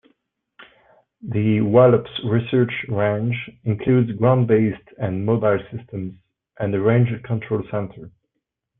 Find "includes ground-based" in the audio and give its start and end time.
3.65-4.87